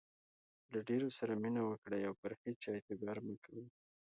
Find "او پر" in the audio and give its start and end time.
2.05-2.31